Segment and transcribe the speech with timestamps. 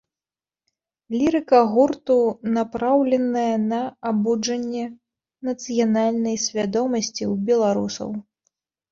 [1.17, 2.15] Лірыка гурту
[2.55, 3.81] напраўленая на
[4.11, 4.85] абуджэнне
[5.49, 8.09] нацыянальнай свядомасці ў беларусаў.